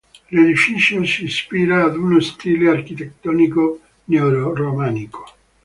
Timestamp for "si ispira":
1.05-1.83